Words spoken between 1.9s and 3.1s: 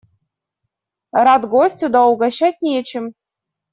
да угощать нечем.